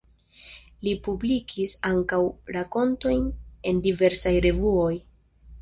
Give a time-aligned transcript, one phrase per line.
[0.85, 2.21] Li publikis ankaŭ
[2.57, 3.29] rakontojn
[3.73, 4.93] en diversaj revuoj.